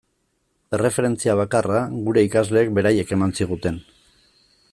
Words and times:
Erreferentzia 0.77 1.35
bakarra 1.41 1.83
gure 2.07 2.25
ikasleek 2.29 2.75
beraiek 2.79 3.15
ematen 3.19 3.39
ziguten. 3.47 3.79